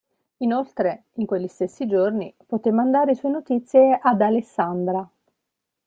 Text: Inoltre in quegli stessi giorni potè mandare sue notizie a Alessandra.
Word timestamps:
Inoltre 0.37 1.03
in 1.17 1.27
quegli 1.27 1.47
stessi 1.47 1.85
giorni 1.85 2.33
potè 2.47 2.71
mandare 2.71 3.13
sue 3.13 3.29
notizie 3.29 3.99
a 4.01 4.09
Alessandra. 4.17 5.07